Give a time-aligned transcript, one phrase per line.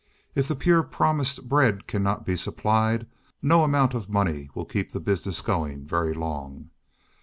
[0.33, 3.05] If the pure promised bread cannot be supplied,
[3.39, 6.71] no amount of money will keep the business going very long.